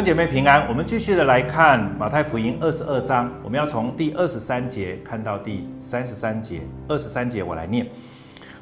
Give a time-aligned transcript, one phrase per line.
[0.00, 6.62] 兄姐妹平安，我们继续的来看马太福音二十二章，我们要从第二十三节看到第三十三节。
[6.88, 7.86] 二十三节我来念：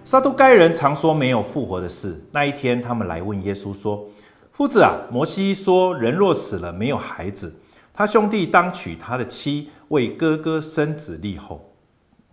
[0.05, 2.21] 撒都该人常说没有复活的事。
[2.33, 4.05] 那一天，他们来问耶稣说
[4.51, 7.55] ：“夫子啊，摩西说，人若死了没有孩子，
[7.95, 11.73] 他兄弟当娶他的妻，为哥哥生子立后。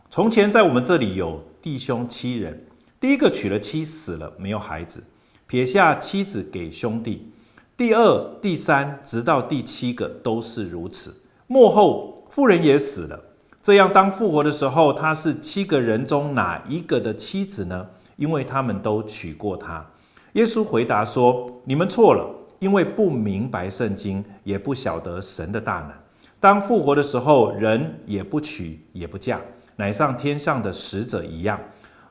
[0.10, 2.60] 从前在我们这里有弟兄七人，
[3.00, 5.04] 第一个娶了妻死了没有孩子，
[5.46, 7.32] 撇下妻子给兄弟。”
[7.78, 11.14] 第二、第三，直到第七个都是如此。
[11.48, 13.20] 末后妇人也死了。
[13.62, 17.86] 这样，当复活的时候，她是七个人中哪一个的妻子呢？
[18.16, 19.86] 因为他们都娶过她。
[20.34, 22.26] 耶稣回答说：“你们错了，
[22.60, 25.92] 因为不明白圣经，也不晓得神的大能。
[26.40, 29.42] 当复活的时候，人也不娶也不嫁，
[29.76, 31.60] 乃像天上的使者一样。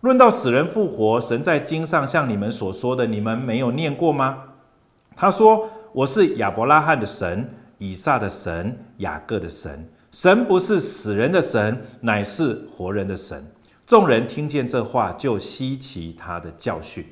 [0.03, 4.37] 论到死人复活，神在经上像你们所说的，你们没有念过吗？”
[5.17, 7.49] 他说：“我是亚伯拉罕的神，
[7.79, 9.89] 以撒的神，雅各的神。
[10.11, 13.45] 神不是死人的神，乃是活人的神。”
[13.87, 17.07] 众人听见这话，就稀奇他的教训。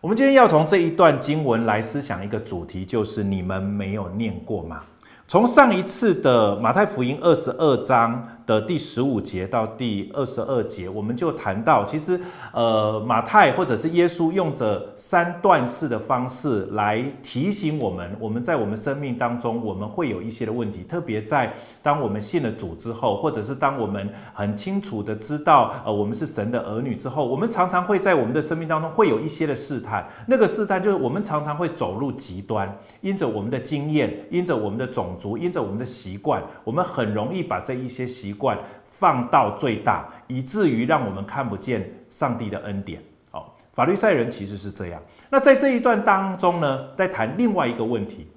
[0.00, 4.82] 我们今天要从这一段经文来思想一个主题，就是你们没有念过吗？
[5.26, 12.20] 从上一次的马太福音二十二章的第十五节到第二十二节，我们就谈到，其实，
[12.52, 35.12] 呃，马太或者是耶稣用着三段式的方式来提醒我们，我们在我们生命当中，我们会有一些的问题，特别在当我们信了主之后，或者是当我们很清楚的知道，呃，我们是神的儿女之后，我们常常会在我们的生命当中会有一些的试探，那个试探就是我们常常会走入极端，因着我们的经验，因着我们的种。
[35.16, 43.02] 族因着我们的习惯，我们很容易把这一些习惯放到最大，以至于让我们看不见上帝的恩典。
[43.32, 45.02] 哦，法律赛人其实是这样。
[45.30, 48.28] 那在这一段当中呢，在谈另外一个问题，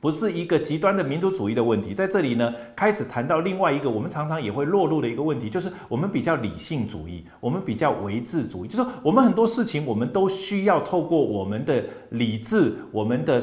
[0.00, 13.40] 不是一个极端的民族主义的问题，在这里呢，开始谈到另外一个我们常常也会落入的一个问题，就是我们比较理性主义，我们比较唯智主义，就是我们很多事情我们都需要透过我们的理智，我们的。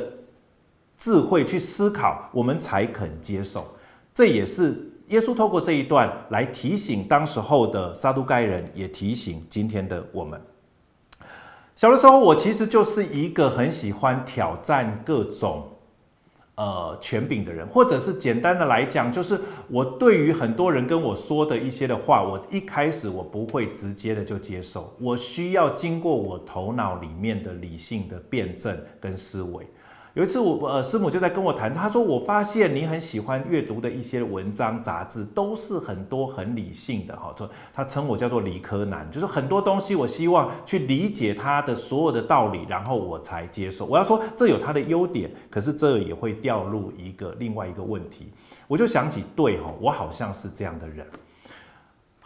[0.99, 3.65] 智慧去思考，我们才肯接受。
[4.13, 10.39] 这也是耶稣透过这一段来提醒当时候的撒都该人，也提醒今天的我们。
[11.73, 15.69] 小的时候，我其实就是一个很喜欢挑战各种
[16.55, 19.39] 呃权柄的人，或者是简单的来讲，就是
[19.69, 29.65] 我对于很多人跟我说的一些的话，我一开始我不会直接的就接受，我需要经过我头脑里面的理性的辩证跟思维。
[30.15, 43.85] 有一次我，呃师母就在跟我谈，她说：“我发现你很喜欢阅读的一些文章杂志，都是很多很理性的哈。”说她称我叫做理科男，就是很多东西我希望去理解它的所有的道理，然后我才接受。
[43.85, 48.31] 我要说这有它的优点，可是这也会掉入一个另外一个问题。
[48.67, 51.05] 我就想起，对哈，我好像是这样的人。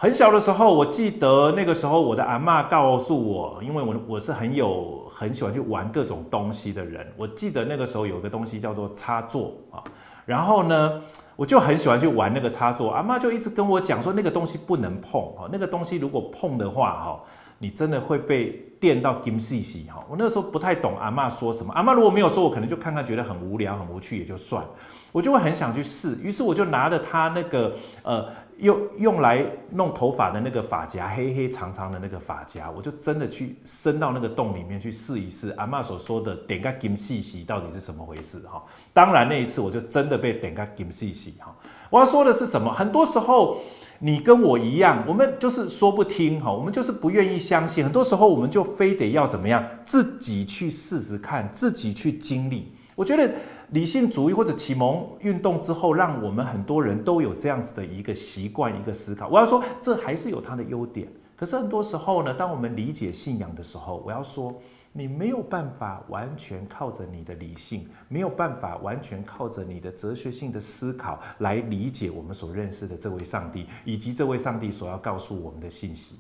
[0.04, 7.08] 很小的时候，我记得那个时候，我的阿嬷告诉我，因为我我是很有很喜欢去玩各种东西的人。
[7.16, 9.82] 我记得那个时候有个东西叫做插座啊，
[10.26, 11.02] 然后呢，
[11.38, 12.92] 我就很喜欢去玩那个插座。
[12.92, 17.24] 阿嬷就一直跟我讲说，那个东西不能碰哈，那个东西如果碰的话哈，
[17.60, 20.04] 你真的会被电到金细细哈。
[20.10, 24.70] 我那时候不太懂阿嬷说什么，阿嬷如果没有说，我可能就看看觉得很无聊很无趣也就算了，
[25.14, 26.18] 我就会很想去试。
[26.22, 28.26] 于是我就拿着他那个呃。
[28.64, 35.52] 用用来弄头发的那个发夹，黑黑长长的那个发夹，我就真的去伸到那个洞里面去试一试。
[35.58, 38.40] 阿嬷所说的点个金细细到底是什么回事？
[38.48, 38.64] 哈，
[38.94, 41.36] 当然那一次我就真的被点个金细细。
[41.40, 41.54] 哈，
[41.90, 42.72] 我要说的是什么？
[42.72, 43.58] 很多时候
[44.00, 47.84] 你跟我一样，我们就是说不听，哈，我们就是不愿意相信。
[47.84, 52.74] 很多时候我们就非得要怎么样，自己去试试看，自己去经历。
[52.96, 53.30] 我觉得。
[53.72, 59.28] 理性主义或者启蒙运动之后，让我们很多人都有这样子的一个习惯、一个思考。
[59.28, 61.08] 我要说，这还是有它的优点。
[61.36, 64.54] 可是很多时候呢，当我们理解信仰的时候，我要说，
[64.92, 76.16] 你没有办法完全靠着你的理性，没有办法完全靠着你的哲学性的思考来理解我们所认识的这位上帝，以及这位上帝所要告诉我们的信息。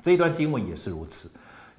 [0.00, 1.28] 这一段经文也是如此。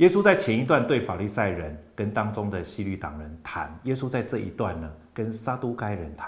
[0.01, 6.27] 耶稣在前一段对法利赛人跟当中的希律党人谈，耶稣在这一段呢跟撒都该人谈。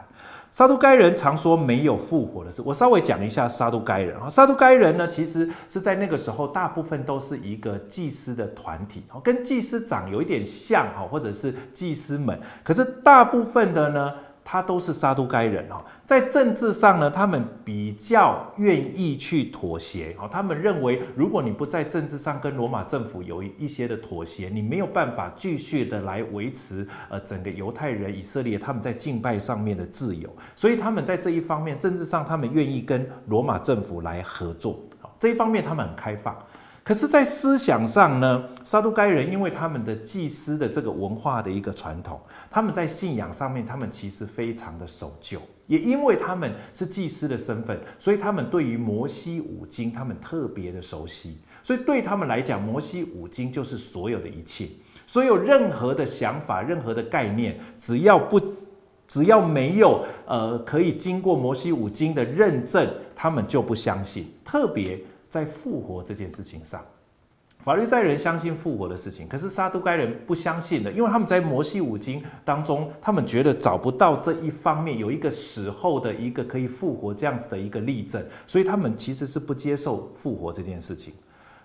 [0.51, 4.29] 撒都该人常说没有复活的事，我稍微讲一下撒都该人啊。
[4.29, 12.39] 撒都该人呢，其实是在那个时候，大部分都是一个祭司的团体，跟祭司长有一点像哈，或者是祭司们。
[12.63, 20.27] 可是大部分的呢，他都是撒都该人哦，在政治上呢，他们比较愿意去妥协哦。
[20.29, 30.29] 他们认为，如果你不在政治上跟罗马政府有一些的妥协，你没有办法继续的来维持呃整个犹太人以色列他们在敬拜上面的自由。
[30.55, 34.79] 所以他们在这一方面，政治上他们愿意跟罗马政府来合作。
[35.17, 36.37] 这一方面他们很开放。
[36.83, 42.19] 可是，在思想上呢，撒都该人因为他们的祭司的这个文化的一个传统，
[42.51, 45.39] 他们在信仰上面，他们其实非常的守旧。
[45.67, 51.37] 也因为他们是祭司的身份，所以他们对于摩西五经，他们特别的熟悉。
[51.63, 54.67] 所以对他们来讲，摩西五经就是所有的一切。
[55.07, 58.41] 所有任何的想法、任何的概念，只要不
[59.07, 62.85] 只要没有呃可以经过摩西五经的认证，
[63.15, 64.29] 他们就不相信。
[64.43, 64.99] 特别。
[65.33, 66.79] 在复活这件事情上，
[67.63, 81.11] 法利赛人相信复活的事情，可是撒都该人不相信的，因为他们在摩西五经当中，他们觉得找不到这一方面有一个死后的一个可以复活这样子的一个例证，所以他们其实是不接受复活这件事情。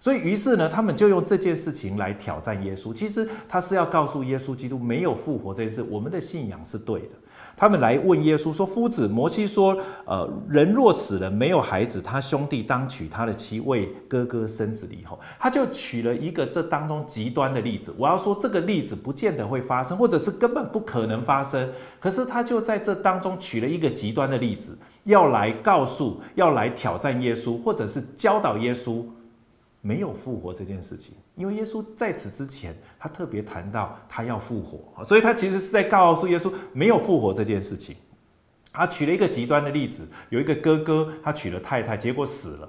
[0.00, 2.94] 所以于是呢，他们就用这件事情来挑战耶稣。
[2.94, 7.11] 其实他是要告诉耶稣基督没有复活这件事，我们的信仰是对的。
[7.58, 17.93] 他们来问耶稣说：“夫子，摩西说，呃，人若死了没有孩子，他兄弟当娶他的妻为哥哥生子以后，他就举了一个这当中极端的例子。
[17.99, 21.69] 我要说这个例子不见得会发生，或者是根本不可能发生。
[21.99, 29.02] 可是他就在这当中取了一个极端的例子，要来告诉，要来挑战耶稣，或者是教导耶稣。”
[29.81, 37.94] 没有复活这件事情，因为耶稣在此之前，他特别谈到他要复活，所以他其实是在告诉耶稣没有复活这件事情。
[38.73, 42.69] 他举了一个极端的例子，有一个哥哥，他娶了太太，结果死了。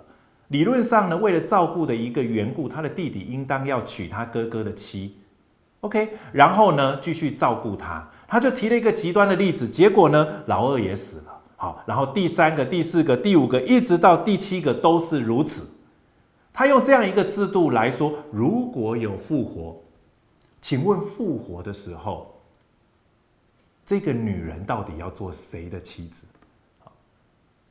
[0.50, 5.18] 理论上呢，为了照顾的一个缘故，他的弟弟应当要娶他哥哥的妻
[5.82, 8.08] ，OK，然后呢继续照顾他。
[8.28, 15.68] 他就提了一个极端的例子，结果呢老二也死了，好，然后第三个、第四个、第五个，一直到第七个都是如此。
[16.60, 19.82] 他用这样一个制度来说，如果有复活，
[20.60, 22.36] 请问复活的时候，
[23.86, 26.26] 这个女人到底要做谁的妻子？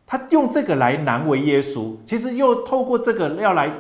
[0.07, 3.71] 他用这个来难为耶稣，其实又透过这个要来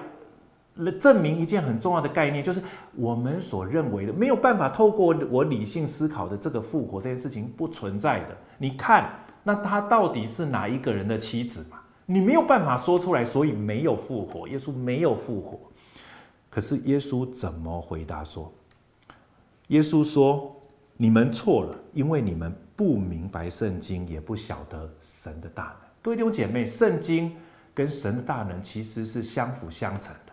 [1.00, 2.62] 证明一件很重要的概念，就是
[2.94, 8.36] 我们所认为的没有办法透过我理性思考的这个复活这件事情不存在的。
[8.58, 9.08] 你看，
[9.42, 11.77] 那他到底是哪一个人的妻子嘛？
[12.10, 14.48] 你没有办法说出来，所以没有复活。
[14.48, 15.60] 耶稣没有复活，
[16.48, 18.50] 可是耶稣怎么回答说？
[19.66, 20.58] 耶稣说
[20.96, 27.36] ：“你们错了，因为你们不明白圣经，也不晓得神的大能。”各位弟兄姐妹，圣经
[27.74, 30.32] 跟神的大能其实是相辅相成的。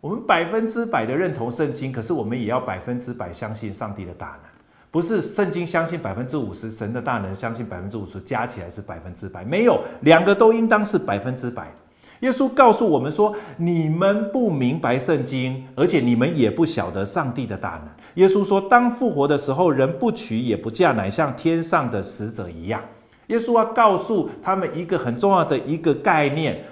[0.00, 4.50] 我们百分之百的认同圣经，可是我们也要百分之百相信上帝的大能。
[4.90, 11.72] 不是圣经相信百分之五十，神的大能相信百分之五十，加起来是百分之百，没有，两个都应当是百分之百。
[12.20, 22.82] 耶稣告诉我们说：“你们不明白圣经，而且你们也不晓得上帝的大能。”耶稣说：“当复活的时候，人不娶也不嫁，乃像天上的使者一样。”
[23.28, 26.64] 耶稣要告诉他们一个很重要的一个概念：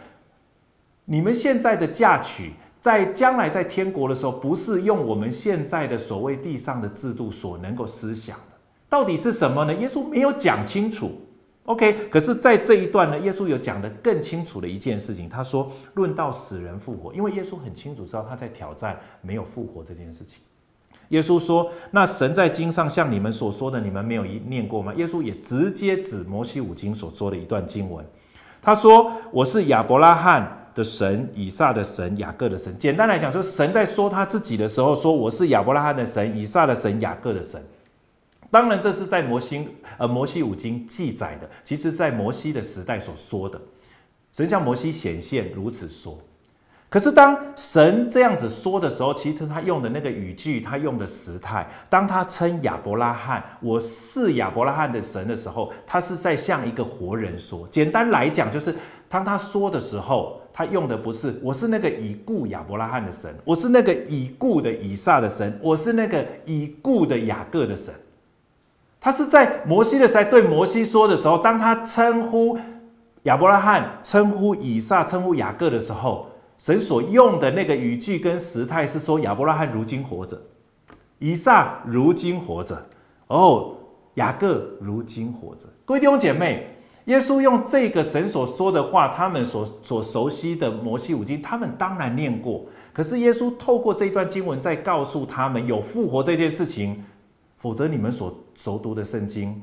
[1.05, 2.53] 你们现在的嫁娶。
[2.89, 8.57] 在将来在天国的时候，不是用我们现在的所谓地上的制度所能够思想的，
[8.89, 9.75] 到底是什么呢？
[9.75, 11.13] 耶稣没有讲清楚。
[11.67, 15.29] OK，可是，在这一段呢，耶稣有讲得更清楚的一件事情。
[15.29, 20.41] 他说：“论到死人复活，因为耶稣很清楚知道他在挑战没有复活这件事情。”
[21.11, 28.03] 耶稣说：“那神在经上像你们所说的，你们没有一念过吗？”耶稣也直接指摩西五经所说的一段经文。
[28.63, 32.73] 他说：“我是亚伯拉罕。”的神，以撒的神，雅各的神。
[32.79, 37.61] 简单来讲，说神在说他自己的时候，说我是亚伯拉罕的神，以撒的神，雅各的神。
[38.49, 39.69] 当然，这是在摩西
[39.99, 43.61] 呃摩西五经记载的，其实在摩西的时代所说的。
[44.33, 46.17] 神向摩西显现，如此说。
[46.91, 57.69] 可是当神这样子说的时候，其实他用的那个语句，他用的时态，当他称亚伯拉罕，我是亚伯拉罕的神的时候，他是在向一个活人说。
[57.71, 58.75] 简单来讲，就是
[59.09, 67.95] 当他说的时候，他用的不是我是那个已故亚伯拉罕的神，我是那个已故的以撒的神，我是那个已故的雅各的神。
[69.01, 72.59] 他是在摩西的时代对摩西说的时候，当他称呼
[73.23, 76.27] 亚伯拉罕、称呼以撒、称呼雅各的时候。
[76.59, 80.37] 神所用的那个语句跟时态是说，亚伯拉罕如今活着，
[81.21, 82.85] 以撒如今活着，
[83.29, 83.77] 哦，
[84.15, 85.67] 雅各如今活着。
[85.85, 86.67] 各位弟兄姐妹，
[87.09, 92.67] 耶稣用这个神所说的话，他们所所熟悉的摩西五经，他们当然念过。
[92.93, 97.03] 可是耶稣透过这段经文，在告诉他们有复活这件事情，
[97.57, 99.59] 否则你们所熟读的圣经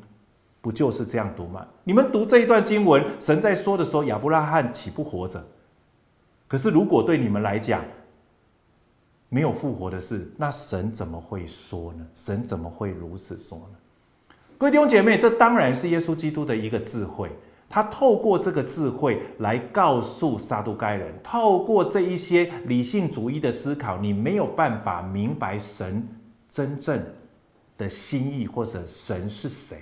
[0.60, 1.64] 不就是这样读吗？
[1.84, 5.46] 你们读这一段经文，神在说的时候，亚伯拉罕岂不活着？
[6.48, 7.86] 可是如果对你们来讲，
[9.30, 12.08] 没有复活的事，那神怎么会说呢？
[12.16, 13.78] 神怎么会如此说呢？
[14.58, 17.30] 各位弟兄姐妹，这当然是耶稣基督的一个智慧，
[17.68, 26.08] 他透过这个智慧来告诉撒都该人，透过这一些理性主义的思考，你没有办法明白神
[26.50, 27.04] 真正
[27.78, 29.78] 的心意，或者神是谁。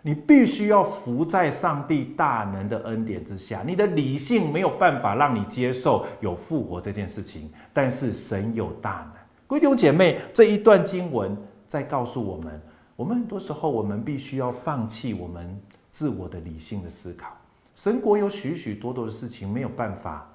[0.00, 9.20] 你必须要服在上帝大能的恩典之下，你的理性没有办法让你接受有复活这件事情，但是神有大能。
[9.46, 11.36] 各位弟兄姐妹，这一段经文
[11.68, 12.58] 在告诉我们，
[13.00, 15.58] 我们很多时候我们必须要放弃我们
[15.90, 17.34] 自我的理性的思考。
[17.74, 20.30] 神国有许许多多的事情没有办法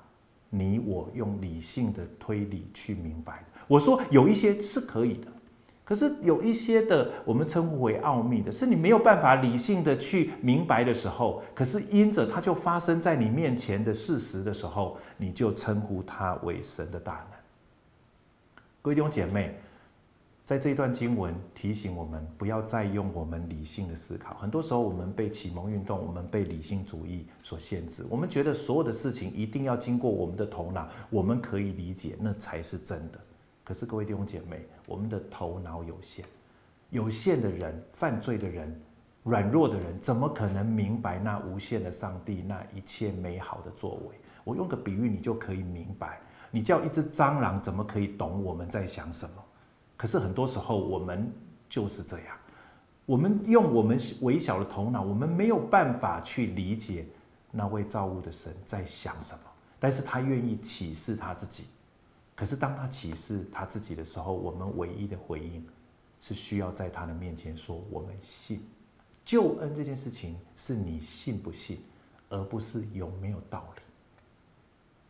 [0.50, 3.46] 你我用理性的推理去明白。
[3.68, 5.28] 我说有一些是可以的。
[5.84, 17.40] 可是有一些的，我们称呼为奥秘的，是你没有办法理性的去明白的时候，可是因着它就发生在你面前的事实的时候，你就称呼它为神的大能。
[18.82, 19.56] 各位弟兄姐妹，
[20.46, 24.36] 在这一段经文提醒我们，不要再用我们理性的思考。
[24.36, 33.20] 很多时候，我们被启蒙运动，我们被理性主义所限制，我们觉得所有的事情一定要经过我们的头脑，我们可以理解，那才是真的。
[33.64, 36.24] 可是各位弟兄姐妹，我们的头脑有限，
[36.92, 38.80] 有限的人，犯罪的人，
[39.24, 44.16] 软弱的人，怎么可能明白那无限的上帝那一切美好的作为？
[44.44, 46.22] 我用个比喻，你就可以明白。
[46.52, 49.44] 你叫一只蟑螂怎么可以懂我们在想什么？
[49.98, 51.32] 可是很多时候我们
[51.70, 52.38] 就是这样，
[53.06, 57.06] 我们用我们微小的头脑，我们没有办法去理解
[57.52, 59.40] 那位造物的神在想什么，
[59.80, 61.66] 但是他愿意启示他自己。
[62.36, 65.66] 可是当他启示他自己的时候，我们唯一的回应
[66.20, 68.62] 是需要在他的面前说：“我们信
[69.24, 71.80] 救恩这件事情是你信不信，
[72.30, 73.82] 而不是有没有道理。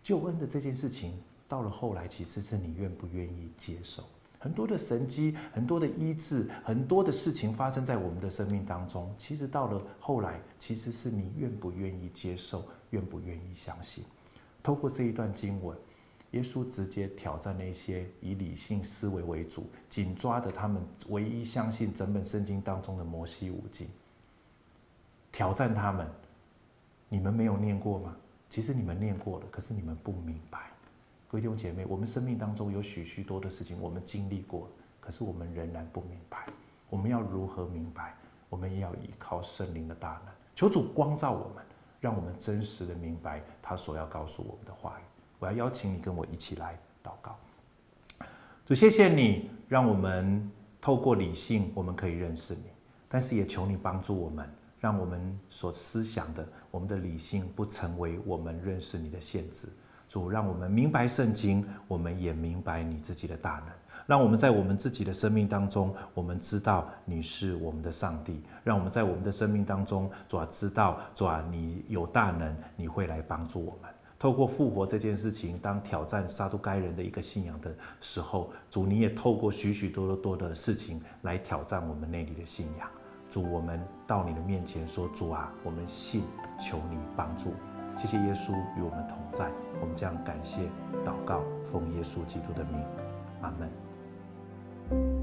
[0.03, 4.03] 救恩的这件事情到了后来，其实是你愿不愿意接受。
[4.45, 14.03] 很多的神迹，很多的医治，很多的事情发生在我们的生命当中，其实到了后来，其实是你愿不愿意接受，愿不愿意相信。
[14.61, 15.75] 透过这一段经文。
[16.31, 23.87] 耶稣直接挑战那些以理性思维为主、紧抓着他们唯一相信整本圣经当中的摩西五经，
[25.31, 26.05] 挑战他们：
[27.07, 28.17] 你们没有念过吗？
[28.49, 30.64] 其实你们念过了，可是你们不明白。
[31.39, 36.47] 弟兄姐妹，我们生命当中有许许多的事情我们经历过，可是我们仍然不明白。
[36.89, 38.15] 我们要如何明白？
[38.49, 41.63] 我们也要依靠圣灵的大能，求主光照我们，
[41.99, 45.03] 让我们真实的明白他所要告诉我们的话语。
[45.39, 47.37] 我要邀请你跟我一起来祷告。
[48.65, 50.49] 主，谢谢你，让我们
[50.79, 52.63] 透过理性，我们可以认识你。
[53.09, 54.49] 但是也求你帮助我们，
[54.79, 59.67] 让我们所思想的，我们的理性不成为我们认识你的限制。
[60.15, 63.75] 主，让我们明白圣经，我们也明白你自己的大能。
[64.07, 68.41] 让我们在我们自己的生命当中，我们知道你是我们的上帝。
[68.63, 73.91] 让我们在我们的生命当中，主啊，知道主啊，你有大能，你会来帮助我们。
[74.17, 82.87] 透过复活这件事情，当挑战撒都该人的一个信仰的时候，主你也透过许许多多的事情来挑战我们内里的信仰。
[83.29, 86.23] 主，我们到你的面前说：“主啊，我们信，
[86.57, 87.53] 求你帮助。”
[87.95, 89.49] 谢谢耶稣与我们同在
[89.79, 90.61] 我们将感谢
[91.03, 92.83] 祷告奉耶稣基督的名
[93.41, 95.14] 阿门。